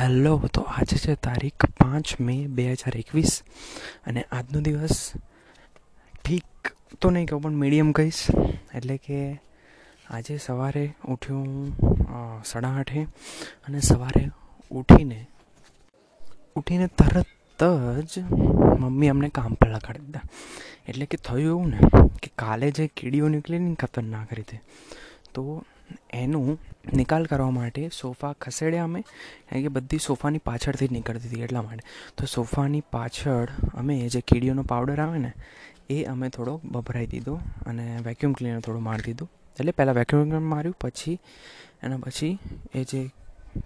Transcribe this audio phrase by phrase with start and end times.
[0.00, 3.32] Hello, તો આજે છે તારીખ પાંચ મે બે હજાર એકવીસ
[4.08, 4.94] અને આજનો દિવસ
[6.24, 8.20] ઠીક તો નહીં કહું, પણ મીડિયમ કહીશ.
[8.76, 9.18] એટલે કે
[10.16, 10.84] આજે સવારે
[11.14, 13.02] ઉઠ્યો હું સાડા આઠે
[13.66, 14.22] અને સવારે
[14.70, 15.20] ઉઠીને
[16.60, 17.60] ઉઠીને તરત
[18.12, 18.24] જ
[18.80, 20.26] મમ્મી અમને કામ પર લગાડી દીધા.
[20.88, 21.78] એટલે કે થયું એવું ને
[22.22, 24.56] કે કાલે જે કીડીઓ નીકળી ને ખતરનાક રીતે,
[25.34, 25.42] તો
[26.14, 26.58] એનું
[26.98, 29.00] નિકાલ કરવા માટે સોફા ખસેડ્યા અમે.
[29.48, 31.84] કારણ કે બધી સોફાની પાછળથી જ નીકળતી હતી એટલા માટે.
[32.16, 35.32] તો સોફાની પાછળ અમે જે કીડીઓનો પાવડર આવે ને,
[35.90, 37.34] એ અમે થોડો ભભરાઈ દીધો
[37.66, 39.30] અને વેક્યુમ ક્લીનર થોડું મારી દીધું.
[39.56, 41.16] એટલે પહેલાં વેક્યુમ ક્લીનર માર્યું, પછી
[41.84, 42.34] એના પછી
[42.74, 43.00] એ જે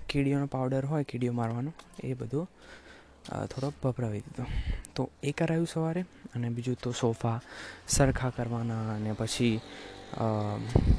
[0.08, 1.72] કીડીઓનો પાવડર હોય, કીડીઓ મારવાનો,
[2.02, 2.46] એ બધું
[3.52, 4.44] થોડો ભભરાવી દીધો.
[4.94, 6.02] તો એ કરાયું સવારે
[6.34, 7.38] અને બીજું તો સોફા
[7.88, 9.56] સરખા કરવાના અને પછી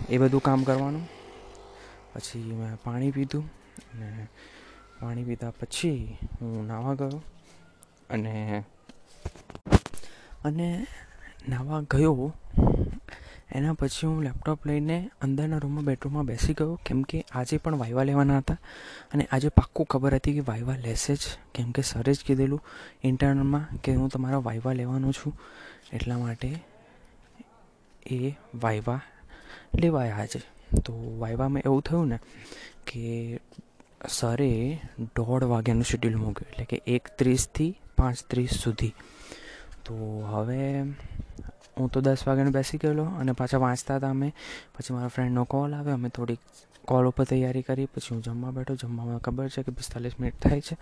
[0.09, 1.05] એ બધું કામ કરવાનું.
[2.15, 3.45] પછી મેં પાણી પીધું
[3.93, 4.27] અને
[5.01, 7.21] પાણી પીધા પછી હું નાહવા ગયો
[8.09, 8.63] અને
[10.43, 10.87] અને
[11.49, 12.33] નાહવા ગયો
[13.51, 18.03] એના પછી હું લેપટોપ લઈને અંદરના રૂમમાં બેડરૂમમાં બેસી ગયો કેમ કે આજે પણ વાયવા
[18.03, 18.57] લેવાના હતા
[19.13, 21.19] અને આજે પાક્કું ખબર હતી કે વાયવા લેશે જ.
[21.53, 22.61] કેમ કે સરે જ કીધેલું
[23.03, 25.33] ઇન્ટરનલમાં કે હું તમારા વાયવા લેવાનો છું
[25.93, 26.59] એટલા માટે
[28.11, 29.01] એ વાયવા
[29.79, 30.41] લેવાયા આજે.
[30.85, 32.19] તો વાઇવામાં એવું થયું ને
[32.87, 33.39] કે
[34.07, 36.49] સરે દોઢ વાગ્યાનું શેડ્યુલ મૂક્યું.
[36.49, 38.93] એટલે કે એક ત્રીસથી પાંચ ત્રીસ સુધી.
[39.85, 39.95] તો
[40.31, 40.83] હવે
[41.77, 44.33] હું તો દસ વાગ્યાને બેસી ગયેલો અને પાછા વાંચતા હતા અમે.
[44.77, 45.93] પછી મારા ફ્રેન્ડનો કોલ આવ્યો.
[45.93, 46.39] અમે થોડીક
[46.85, 47.85] કોલ ઉપર તૈયારી કરી.
[47.85, 48.75] પછી હું જમવા બેઠો.
[48.75, 50.77] જમવામાં ખબર છે કે પિસ્તાલીસ મિનિટ થાય છે.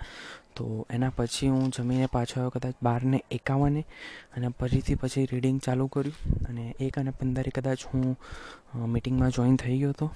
[0.55, 3.85] તો એના પછી હું જમીને પાછો આવ્યો કદાચ બારને એકાવને
[4.37, 6.45] અને ફરીથી પછી રીડિંગ ચાલુ કર્યું.
[6.47, 8.17] અને એક અને પંદરે કદાચ હું
[8.75, 10.11] મિટિંગમાં જોઈન થઈ ગયો હતો.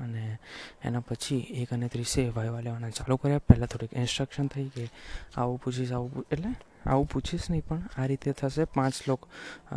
[0.00, 0.38] અને
[0.84, 3.38] એના પછી એક અને ત્રીસે વાયવા લેવાના ચાલુ કર્યા.
[3.38, 4.88] પહેલાં થોડીક ઇન્સ્ટ્રક્શન થઈ કે
[5.36, 6.50] આવું પૂછીશ, આવું એટલે
[6.86, 8.64] આવું પૂછીશ નહીં, પણ આ રીતે થશે.
[8.64, 9.28] પાંચ લોકો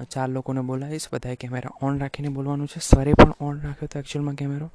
[0.03, 1.07] ચાર લોકોને બોલાવીશ.
[1.13, 2.79] બધાએ કેમેરા ઓન રાખીને બોલવાનું છે.
[2.79, 4.71] સરે પણ ઓન રાખ્યો હતો એકચ્યુઅલમાં કેમેરો.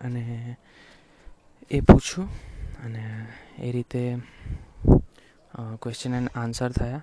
[0.00, 0.56] અને
[1.70, 2.28] એ પૂછ્યું.
[2.84, 3.26] અને
[3.58, 4.18] એ રીતે
[5.82, 7.02] ક્વેશ્ચન એન્ડ આન્સર થયા.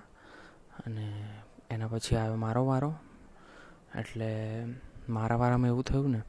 [0.86, 1.28] અને
[1.70, 2.94] એના પછી આવ્યો મારો વારો.
[3.98, 4.64] એટલે
[5.08, 6.20] મારા વારામાં એવું થયું ને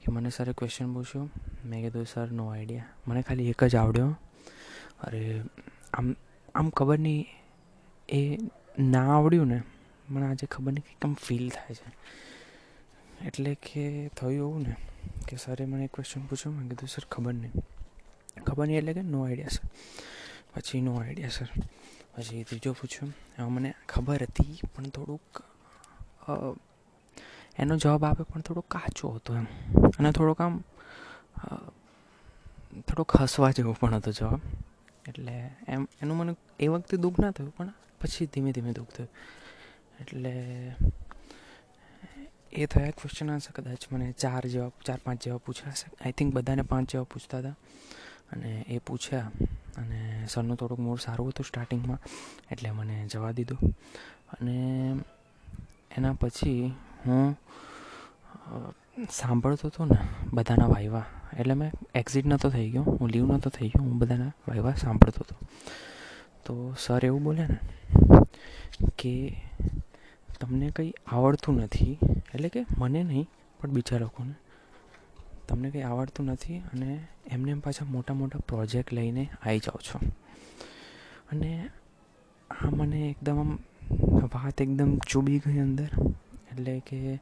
[0.00, 1.28] કે મને સરે ક્વેશ્ચન પૂછ્યો.
[1.64, 4.16] મેં કીધું, સર નો આઈડિયા મને ખાલી એક જ આવડ્યો.
[5.00, 5.42] અરે,
[5.92, 6.16] આમ
[6.54, 7.26] આમ ખબર નહીં
[8.08, 8.20] એ
[8.92, 9.58] ના આવડ્યું ને,
[10.08, 11.88] મને આજે ખબર નહીં કંઈક આમ ફીલ થાય છે.
[13.28, 13.84] એટલે કે
[14.16, 14.74] થયું એવું ને,
[15.26, 17.54] કે સરે મને એક ક્વેશ્ચન પૂછ્યો, મેં કીધું સર ખબર નહીં.
[18.46, 19.66] ખબર નહીં એટલે કે નો આઈડિયા સર
[20.52, 21.50] પછી નો આઈડિયા સર
[22.14, 25.32] પછી ત્રીજો પૂછ્યો, એમાં મને ખબર હતી, પણ થોડુંક
[27.58, 29.46] એનો જવાબ આપે, પણ થોડો કાચો હતો એમ.
[29.98, 30.54] અને થોડોક આમ
[32.86, 34.40] થોડોક હસવા જેવો પણ હતો જવાબ.
[35.08, 35.34] એટલે
[35.68, 39.10] એમ, એનું મને એ વખતે દુઃખ ના થયું, પણ પછી ધીમે ધીમે દુઃખ થયું.
[40.00, 40.32] એટલે
[42.52, 46.62] એ થયા ક્વેશ્ચન આન્સર કદાચ મને ચાર જેવા, ચાર પાંચ જેવા પૂછ્યા આઈ થિંક બધાને
[46.62, 47.56] પાંચ જેવા પૂછતા હતા.
[48.32, 49.30] અને એ પૂછ્યા,
[49.76, 52.00] અને સરનું થોડુંક મૂડ સારું હતું સ્ટાર્ટિંગમાં
[52.50, 53.74] એટલે મને જવા દીધું.
[54.32, 54.56] અને
[55.96, 56.60] એના પછી
[57.06, 57.36] હું
[59.10, 59.98] સાંભળતો હતો ને
[60.32, 61.04] બધાના વાયવા.
[61.38, 62.82] એટલે મેં એક્ઝિટ નહોતો થઈ ગયો.
[62.82, 63.82] હું લીવ નહોતો થઈ ગયો.
[63.82, 65.46] હું બધાના વાયવા સાંભળતો હતો.
[66.44, 67.58] તો સર એવું બોલ્યા ને
[68.98, 69.42] કે
[70.40, 71.98] તમને કંઈ આવડતું નથી,
[72.34, 73.26] એટલે કે મને નહીં,
[73.60, 74.34] પણ બીજા લોકોને.
[75.48, 80.00] તમને કંઈ આવડતું નથી અને એમને એમ પાછા મોટા મોટા પ્રોજેક્ટ લઈને આવી જાઓ છો.
[81.32, 81.68] અને
[82.50, 83.58] આ મને એકદમ
[84.34, 85.88] વાત એકદમ ચૂબી ગઈ અંદર.
[86.52, 87.20] એટલે કે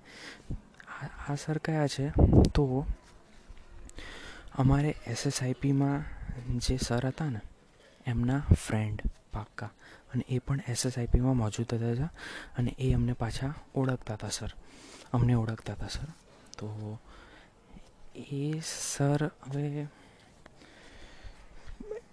[1.03, 2.09] આ સર કયા છે?
[2.55, 2.87] તો
[4.55, 6.05] અમારે એસએસઆઈપીમાં
[6.59, 7.41] જે સર હતા ને,
[8.07, 9.03] એમના ફ્રેન્ડ
[9.33, 9.71] પાક્કા.
[9.87, 12.05] અને એ પણ એસએસઆઈપીમાં મોજૂદ હતા
[12.59, 14.51] અને એ અમને પાછા ઓળખતા હતા સર.
[15.13, 16.05] અમને ઓળખતા હતા સર.
[16.59, 16.99] તો
[18.15, 18.61] એ
[18.97, 19.87] સર હવે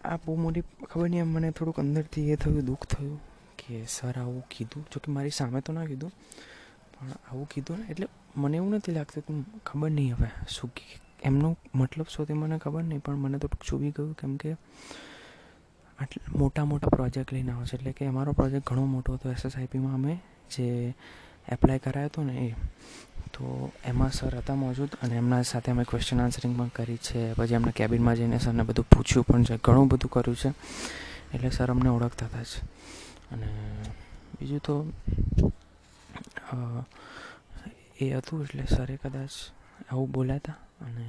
[0.04, 3.22] આ બહુ મોટી ખબર નહીં, મને થોડુંક અંદરથી એ થયું, દુઃખ થયું
[3.58, 4.84] કે સર આવું કીધું.
[4.84, 6.12] જોકે મારી સામે તો ના કીધું.
[7.00, 9.34] પણ આવું કીધું ને, એટલે મને એવું નથી લાગતું કે
[9.66, 10.70] ખબર નહીં હવે શું
[11.24, 14.56] એમનો મતલબ શું તે મને ખબર નહીં, પણ મને તો ચૂવી ગયું કેમ કે
[16.00, 17.76] આટલા, મોટા મોટા પ્રોજેક્ટ લઈને આવે છે.
[17.76, 19.32] એટલે કે અમારો પ્રોજેક્ટ ઘણો મોટો હતો.
[19.32, 20.14] એસએસઆઈપીમાં અમે
[20.52, 20.94] જે
[21.48, 22.56] એપ્લાય કરાયો હતો ને એ,
[23.34, 27.34] તો એમાં સર હતા મોજૂદ અને એમના સાથે અમે ક્વેશ્ચન આન્સરિંગ પણ કરી છે.
[27.34, 30.50] પછી એમના કેબિનમાં જઈને સરને બધું પૂછ્યું પણ છે, ઘણું બધું કર્યું છે.
[31.34, 32.52] એટલે સર અમને ઓળખતા હતા જ.
[33.32, 33.48] અને
[34.36, 34.76] બીજું તો
[38.06, 39.34] એ હતું એટલે સરે કદાચ
[39.92, 40.58] આવું બોલ્યા હતા.
[40.82, 41.06] અને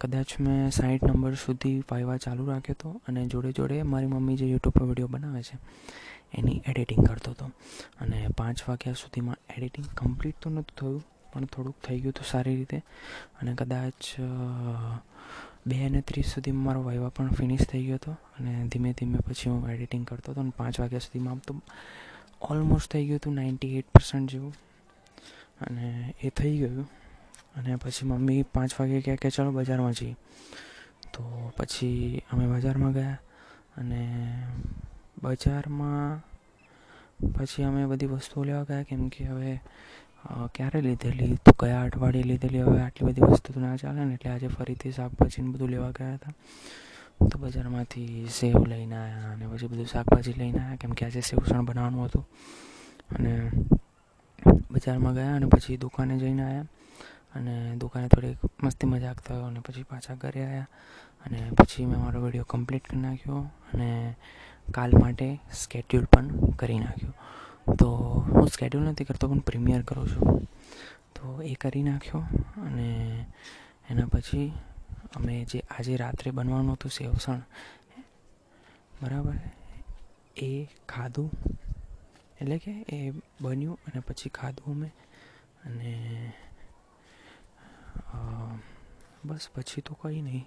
[0.00, 4.46] કદાચ મેં સાઠ નંબર સુધી વાયવા ચાલુ રાખ્યો હતો અને જોડે જોડે મારી મમ્મી જે
[4.46, 5.56] યુટ્યુબ પર વીડિયો બનાવે છે,
[6.34, 7.46] એની એડિટિંગ કરતો હતો.
[8.00, 11.02] અને પાંચ વાગ્યા સુધીમાં એડિટિંગ કમ્પ્લીટ તો નહોતું થયું,
[11.32, 12.78] પણ થોડુંક થઈ ગયું હતું સારી રીતે.
[13.38, 14.00] અને કદાચ
[15.66, 18.12] બે અને ત્રીસ સુધીમાં મારો વાયવા પણ ફિનિશ થઈ ગયો હતો.
[18.36, 21.54] અને ધીમે ધીમે પછી હું એડિટિંગ કરતો હતો અને પાંચ વાગ્યા સુધીમાં આમ તો
[22.50, 24.54] ઓલમોસ્ટ થઈ ગયું હતું નાઇન્ટી એટ પર્સન્ટ જેવું.
[25.62, 26.88] અને એ થઈ ગયું.
[27.56, 30.16] અને પછી મમ્મી પાંચ વાગે કહે કે ચાલો બજારમાં જઈએ.
[31.12, 33.18] તો પછી અમે બજારમાં ગયા
[33.76, 34.02] અને
[35.22, 36.20] બજારમાં
[37.34, 38.82] પછી અમે બધી વસ્તુઓ લેવા ગયા.
[38.82, 39.52] કેમ કે હવે
[40.54, 41.34] ક્યારે લીધેલી?
[41.44, 42.62] તો કયા અઠવાડિયે લીધેલી?
[42.62, 46.14] હવે આટલી બધી વસ્તુ તો ના ચાલે ને, એટલે આજે ફરીથી શાકભાજીને બધું લેવા ગયા
[46.14, 46.32] હતા.
[47.20, 51.64] તો બજારમાંથી સેવ લઈને આવ્યા અને પછી બધું શાકભાજી લઈને આવ્યા કેમ કે આજે સેવસણ
[51.64, 52.24] બનાવવાનું હતું.
[53.10, 53.32] અને
[54.72, 56.66] બજારમાં ગયા અને પછી દુકાને જઈને આવ્યા
[57.34, 60.68] અને દુકાને થોડીક મસ્તી મજાક થયો અને પછી પાછા ઘરે આવ્યા
[61.26, 63.38] અને પછી મેં મારો વીડિયો કમ્પ્લીટ કરી નાખ્યો
[63.72, 64.16] અને
[64.74, 67.14] કાલ માટે સ્કેડ્યુલ પણ કરી નાખ્યો.
[67.74, 67.88] તો
[68.28, 70.44] હું સ્કેડ્યુલ નથી કરતો પણ પ્રીમિયર કરું છું.
[71.16, 72.20] તો એ કરી નાખ્યો
[72.62, 72.88] અને
[73.90, 74.52] એના પછી
[75.16, 77.40] અમે જે આજે રાત્રે બનવાનું હતું સેવસણ,
[79.02, 79.34] બરાબર?
[80.36, 81.30] એ ખાધું
[82.42, 82.98] એટલે કે એ
[83.40, 84.92] બન્યું અને પછી ખાધું મેં
[85.66, 85.92] અને
[89.24, 90.46] બસ પછી તો કંઈ નહીં.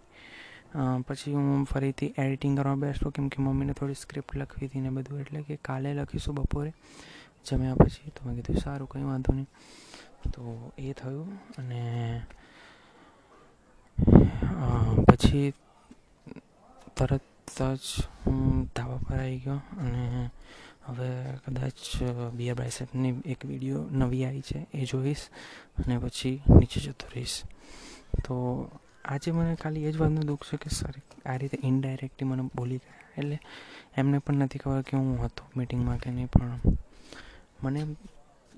[1.02, 5.20] પછી હું ફરીથી એડિટિંગ કરવા બેસતો કેમ કે મમ્મીને થોડી સ્ક્રિપ્ટ લખવી હતી ને બધું.
[5.20, 6.72] એટલે કે કાલે લખીશું બપોરે.
[7.46, 9.50] જમ્યા પછી તો મેં કીધું સારું, કંઈ વાંધો નહીં.
[10.34, 11.82] તો એ થયું અને
[15.08, 15.54] પછી
[16.98, 17.24] તરત
[17.78, 17.86] જ
[18.22, 18.40] હું
[18.76, 20.04] ધાબા પર આવી ગયો અને
[20.86, 21.10] હવે
[21.46, 21.80] કદાચ
[22.38, 25.26] બીઆર બાયસેપની એક વીડિયો નવી આવી છે, એ જોઈશ
[25.78, 27.38] અને પછી નીચે જતો રહીશ.
[28.24, 28.36] તો
[29.06, 30.96] આજે મને ખાલી એ જ વાતનું દુઃખ છે કે સર,
[31.26, 33.38] આ રીતે ઇનડાયરેક્ટલી મને બોલી ગયા, એટલે
[33.98, 36.60] એમને પણ નથી ખબર કે હું હતો મિટિંગમાં કે નહીં, પણ
[37.64, 37.82] મને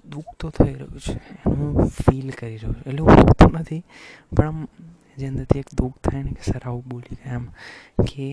[0.06, 1.16] દુઃખ તો થઈ રહ્યું છે
[1.46, 2.84] હું ફીલ કરી રહ્યો છું.
[2.88, 3.84] એટલે હું હોતો નથી,
[4.36, 4.60] પણ આમ
[5.18, 7.46] જે અંદરથી એક દુઃખ થાય ને કે સર, આવું બોલી ગયા એમ
[8.06, 8.28] કે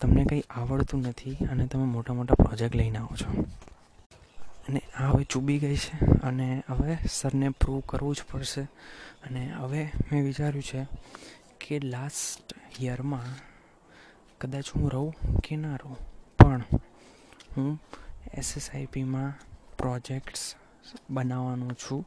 [0.00, 3.30] તમને કંઈ આવડતું નથી અને તમે મોટા મોટા પ્રોજેક્ટ લઈને આવો છો.
[4.68, 8.62] અને આ હવે ચૂબી ગઈ છે અને હવે સરને પ્રૂવ કરવું જ પડશે.
[9.24, 10.80] અને હવે મેં વિચાર્યું છે
[11.60, 13.30] કે લાસ્ટ યરમાં
[14.40, 15.98] કદાચ હું રહું કે ના રહું,
[16.38, 16.62] પણ
[17.56, 17.70] હું
[18.34, 19.32] એસએસઆઈપીમાં
[19.78, 20.42] પ્રોજેક્ટ્સ
[21.10, 22.02] બનાવવાનું છું.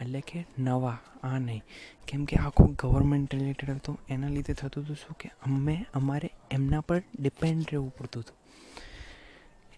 [0.00, 1.62] એટલે કે નવા, આ નહીં.
[2.08, 6.80] કેમ કે આખું ગવર્મેન્ટ રિલેટેડ હતું, એના લીધે થતું હતું શું કે અમે, અમારે એમના
[6.80, 8.36] પર ડિપેન્ડ રહેવું પડતું હતું.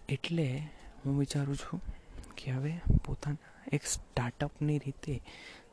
[0.09, 0.69] એટલે
[1.05, 1.81] હું વિચારું છું
[2.37, 2.73] કે હવે
[3.05, 5.21] પોતાના એક સ્ટાર્ટઅપની રીતે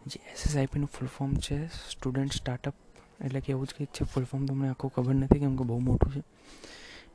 [0.07, 2.75] જે એસએસઆઈપીનું ફૂલ ફોર્મ છે સ્ટુડન્ટ સ્ટાર્ટઅપ
[3.25, 5.79] એટલે કે એવું જ કંઈક છે ફૂલ ફોર્મ તમને આખું ખબર નથી કેમ કે બહુ
[5.79, 6.23] મોટું છે.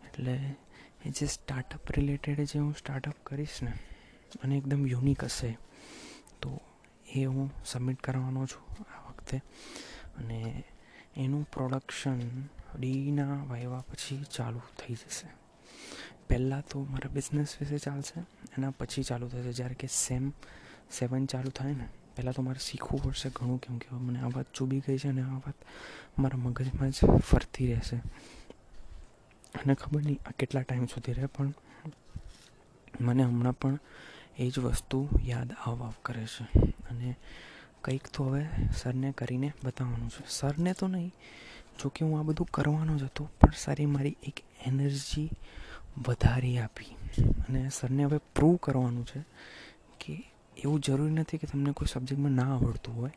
[0.06, 0.56] એટલે
[1.06, 3.74] એ જે સ્ટાર્ટઅપ રિલેટેડ જે હું સ્ટાર્ટઅપ કરીશ ને,
[4.44, 5.58] અને એકદમ યુનિક હશે,
[6.42, 6.62] તો
[7.14, 9.38] એ હું સબમિટ કરવાનો છું આ વખતે.
[10.18, 10.64] અને
[11.16, 12.20] એનું પ્રોડક્શન
[12.80, 15.28] ડીના વાયવા પછી ચાલુ થઈ જશે.
[16.30, 18.20] પહેલાં તો મારા બિઝનેસ વિશે ચાલશે,
[18.58, 19.54] એના પછી ચાલુ થશે.
[19.54, 20.30] જ્યારે કે સેમ
[20.92, 24.46] સેવન ચાલુ થાય ને, પહેલાં તો મારે શીખવું પડશે ઘણું, કેમ કે મને આ વાત
[24.54, 25.56] ચૂબી ગઈ છે અને આ વાત
[26.20, 27.98] મારા મગજમાં જ ફરતી રહેશે.
[29.56, 31.54] અને ખબર નહીં આ કેટલા ટાઈમ સુધી રહે, પણ
[33.02, 33.80] મને હમણાં પણ
[34.38, 36.46] એ જ વસ્તુ યાદ આવ આવ કરે છે.
[36.94, 37.16] અને
[37.84, 38.46] કંઈક તો હવે
[38.76, 40.24] સરને કરીને બતાવવાનું છે.
[40.28, 41.12] સરને તો નહીં,
[41.84, 45.30] જોકે હું આ બધું કરવાનો જ હતો, પણ સારી મારી એક એનર્જી
[46.08, 46.86] વધારી આપી.
[47.24, 49.20] અને સરને હવે પ્રૂવ કરવાનું છે
[50.00, 53.12] કે એવું જરૂરી નથી કે તમને કોઈ સબ્જેક્ટમાં ના આવડતું હોય,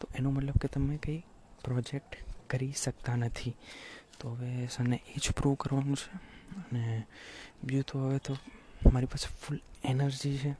[0.00, 1.22] તો એનો મતલબ કે તમે કંઈ
[1.64, 2.16] પ્રોજેક્ટ
[2.50, 3.54] કરી શકતા નથી.
[4.20, 6.16] તો હવે સરને એ જ પ્રૂવ કરવાનું છે.
[6.56, 7.06] અને
[7.64, 8.36] બીજું તો હવે તો
[8.92, 10.50] મારી પાસે ફૂલ એનર્જી છે.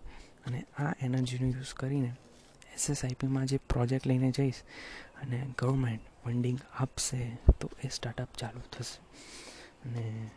[0.46, 2.14] અને આ એનર્જીનો યુઝ કરીને
[2.78, 4.54] એસએસઆઈપીમાં જે પ્રોજેક્ટ લઈને જઈશ
[5.22, 8.98] અને ગવર્મેન્ટ ફંડિંગ આપશે, તો એ સ્ટાર્ટઅપ ચાલુ થશે.
[9.88, 10.30] અને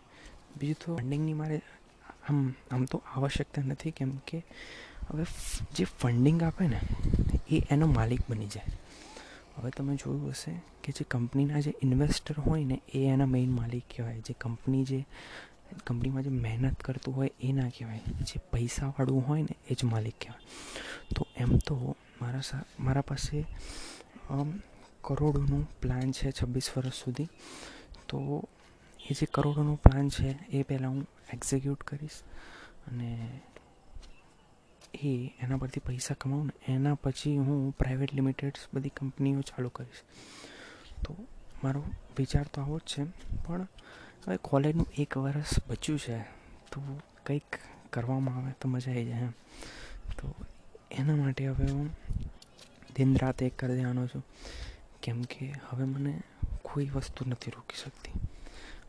[0.58, 1.62] બીજું તો ફંડિંગની મારે
[2.30, 4.44] આમ આમ તો આવશ્યકતા નથી, કેમ કે
[5.10, 5.26] હવે
[5.76, 6.80] જે ફંડિંગ આપે ને,
[7.50, 8.80] એ એનો માલિક બની જાય.
[9.56, 13.84] હવે તમે જોયું હશે કે જે કંપનીના જે ઇન્વેસ્ટર હોય ને, એ એના મેઇન માલિક
[13.96, 14.20] કહેવાય.
[14.20, 15.06] જે કંપની જે
[15.88, 18.00] કંપનીમાં જે મહેનત કરતું હોય, એ ના કહેવાય.
[18.22, 20.46] જે પૈસાવાળું હોય ને, એ જ માલિક કહેવાય.
[21.16, 23.38] તો એમ તો મારા સા, મારા પાસે
[25.04, 27.30] કરોડોનું પ્લાન છે છવ્વીસ વર્ષ સુધી.
[28.10, 28.18] તો
[29.00, 32.20] એ જે કરોડોનો પ્લાન છે, એ પહેલાં હું એક્ઝિક્યુટ કરીશ
[32.88, 33.10] અને
[35.02, 35.12] એ
[35.42, 40.02] એના પરથી પૈસા કમાઉં ને એના પછી હું પ્રાઇવેટ લિમિટેડ્સ બધી કંપનીઓ ચાલુ કરીશ.
[41.04, 41.12] તો
[41.64, 41.82] મારો
[42.18, 43.02] વિચાર તો આવો જ છે,
[43.46, 43.68] પણ
[44.24, 46.18] હવે કોલેજનું એક વર્ષ બચ્યું છે,
[46.72, 46.78] તો
[47.26, 47.50] કંઈક
[47.94, 49.34] કરવામાં આવે તો મજા આવી જાય એમ.
[50.20, 50.28] તો
[50.92, 51.96] એના માટે હવે હું
[52.96, 54.24] દિન રાત એક કરી દેવાનો છું.
[55.04, 56.22] કેમ કે હવે મને
[56.62, 58.12] કોઈ વસ્તુ નથી રોકી શકતી.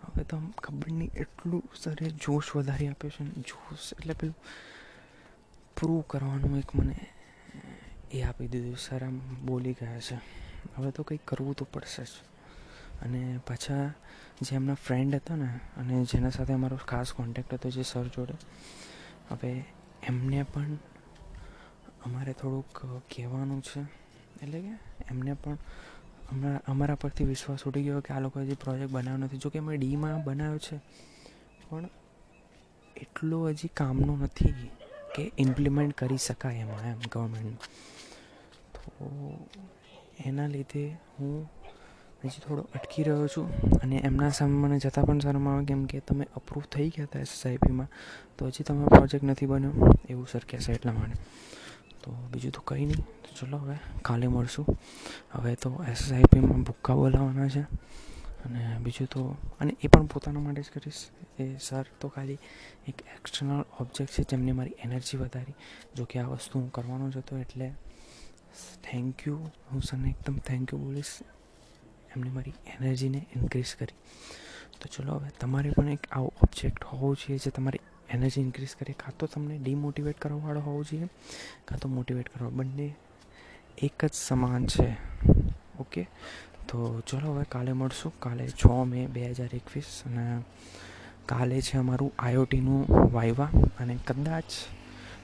[0.02, 4.36] હવે તો ખબર નહીં એટલું સરે જોશ વધારી આપ્યો છે ને, જોશ એટલે પેલું
[5.76, 7.06] પ્રૂવ કરવાનું એક મને
[8.12, 10.14] એ આપી દીધું, સર આમ બોલી ગયા છે.
[10.76, 12.08] હવે તો કંઈક કરવું તો પડશે જ.
[13.02, 13.88] અને પાછા
[14.42, 18.34] જે એમના ફ્રેન્ડ હતા ને, અને જેના સાથે અમારો ખાસ કોન્ટેક્ટ હતો જે સર જોડે,
[19.28, 19.64] હવે
[20.02, 20.78] એમને પણ
[22.04, 22.76] અમારે થોડુંક
[23.10, 23.80] કહેવાનું છે,
[24.42, 24.74] એટલે કે
[25.10, 25.58] એમને પણ
[26.28, 29.42] હમણાં અમારા પરથી વિશ્વાસ ઉઠી ગયો કે આ લોકો હજી પ્રોજેક્ટ બનાવ્યો નથી.
[29.44, 30.76] જોકે અમે ડીમાં બનાવ્યો છે,
[31.68, 31.88] પણ
[32.96, 34.70] એટલો હજી કામનો નથી
[35.14, 37.60] કે ઇમ્પ્લિમેન્ટ કરી શકાય એમાં એમ ગવર્મેન્ટ
[38.74, 38.82] તો
[40.26, 40.84] એના લીધે
[41.16, 41.46] હું
[42.22, 43.48] હજી થોડો અટકી રહ્યો છું
[43.82, 47.22] અને એમના સામે મને જતાં પણ શરમ આવે કેમ કે તમે અપ્રૂવ થઈ ગયા હતા
[47.26, 47.90] એસએસઆઈપીમાં
[48.36, 49.74] તો હજી તમારો પ્રોજેક્ટ નથી બન્યો,
[50.08, 51.16] એવું સર કહેશે એટલા માટે.
[52.32, 52.96] બીજું તો કંઈ નહીં.
[52.96, 54.78] તો ચલો હવે કાલે મળશું.
[55.32, 57.60] હવે તો એસએસઆઈપીમાં ભૂક્કા બોલાવવાના છે.
[58.44, 61.08] અને બીજું તો, અને એ પણ પોતાના માટે જ કરીશ.
[61.40, 62.38] એ સર તો ખાલી
[62.88, 65.54] એક એક્સટર્નલ ઓબ્જેક્ટ છે જેમને મારી એનર્જી વધારી.
[65.96, 67.72] જો કે આ વસ્તુ હું કરવાનો જ હતો એટલે
[68.84, 69.36] થેન્ક યુ
[69.72, 71.18] હું સરને એકદમ થેન્ક યુ બોલીશ.
[72.16, 73.94] એમને મારી એનર્જીને ઇન્ક્રીઝ કરી.
[74.80, 77.78] તો ચલો હવે તમારે પણ એક આવો ઓબ્જેક્ટ હોવો જોઈએ જે તમારી
[78.12, 78.94] એનર્જી ઇન્ક્રીઝ કરીએ.
[78.94, 81.08] કાં તો તમને ડિમોટિવેટ કરવાવાળો હોવો જોઈએ,
[81.64, 82.94] કાં તો મોટિવેટ કરવા બંને
[83.78, 84.88] એક જ સમાન છે.
[85.80, 86.08] ઓકે
[86.68, 88.12] તો ચલો હવે કાલે મળશું.
[88.18, 90.42] કાલે છ મે બે હજાર એકવીસ અને
[91.26, 93.48] કાલે છે અમારું આઈઓટીનું વાયવા.
[93.80, 94.44] અને કદાચ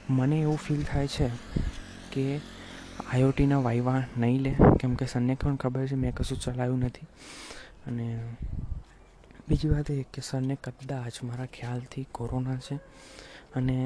[0.09, 1.29] મને એવું ફીલ થાય છે
[2.11, 2.39] કે
[3.13, 4.55] આઈઓટીના વાયવા નહીં લે.
[4.79, 7.07] કેમ કે સરને પણ ખબર છે, મેં કશું ચલાવ્યું નથી.
[7.87, 8.19] અને
[9.49, 12.75] બીજી વાત એ કે સરને કદાચ મારા ખ્યાલથી કોરોના છે
[13.55, 13.77] અને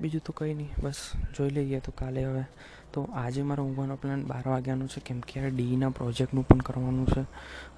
[0.00, 1.00] બીજું તો કંઈ નહીં, બસ
[1.34, 2.44] જોઈ લઈએ તો કાલે હવે.
[2.92, 7.06] તો આજે મારો ઊંઘવાનો પ્લાન બાર વાગ્યાનો છે, કેમ કે આ ડીના પ્રોજેક્ટનું પણ કરવાનું
[7.06, 7.24] છે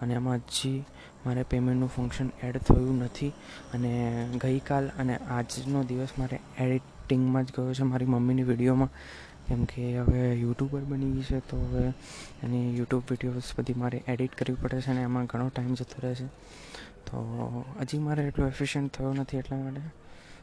[0.00, 0.84] અને એમાં હજી
[1.24, 3.32] મારે પેમેન્ટનું ફંક્શન એડ થયું નથી
[3.74, 3.92] અને
[4.38, 8.92] ગઈકાલ અને આજનો દિવસ મારે એડિટિંગમાં જ ગયો છે મારી મમ્મીની વિડીયોમાં
[9.52, 11.92] કેમ કે હવે યુટ્યુબર બની ગઈ છે, તો હવે
[12.42, 16.14] એની યુટ્યુબ વિડીયોઝ બધી મારે એડિટ કરવી પડે છે અને એમાં ઘણો ટાઈમ જતો રહે
[16.14, 16.26] છે.
[17.06, 17.16] તો
[17.80, 19.82] હજી મારે એટલો એફિશિયન્ટ થયો નથી એટલા માટે.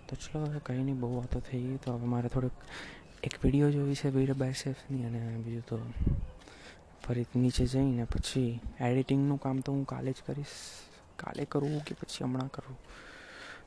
[0.08, 2.54] તો ચલો હવે કંઈ નહીં, બહુ વાતો થઈ ગઈ, તો હવે મારે થોડુંક
[3.24, 5.78] એક વીડિયો જોવી છે વીર બાયસેફની અને બીજું તો
[7.04, 10.58] ફરી નીચે જઈને પછી એડિટિંગનું કામ તો હું કાલે જ કરીશ.
[11.18, 12.78] કાલે કરવું કે પછી હમણાં કરવું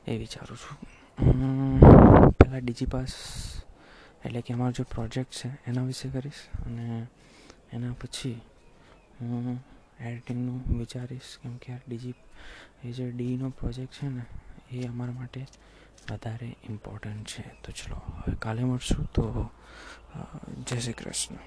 [0.07, 0.77] એ વિચારું છું.
[2.39, 3.13] પહેલાં ડીજીપાસ
[4.25, 7.07] એટલે કે અમારો જે પ્રોજેક્ટ છે, એના વિશે કરીશ અને
[7.73, 8.41] એના પછી
[9.21, 9.59] હું
[9.99, 12.15] એડિટિંગનું વિચારીશ, કેમ કે આ ડીજી
[12.83, 14.23] એ જે ડીનો પ્રોજેક્ટ છે ને,
[14.71, 15.41] એ અમારા માટે
[16.11, 17.43] વધારે ઇમ્પોર્ટન્ટ છે.
[17.63, 19.05] તો ચલો, હવે કાલે મળશું.
[19.05, 19.51] તો
[20.67, 21.37] જય શ્રી કૃષ્ણ.